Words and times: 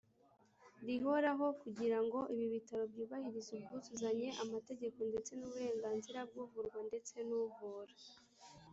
rihoraho 0.85 1.47
kugira 1.61 1.97
ngo 2.05 2.19
ibi 2.33 2.45
bitaro 2.53 2.83
byubahirize 2.91 3.51
ubwuzuzanye 3.57 4.27
amategeko 4.43 4.97
ndetse 5.09 5.31
nuburenganzira 5.39 6.19
bwuvurwa 6.29 6.79
ndetse 6.89 7.15
nuvura. 7.27 7.95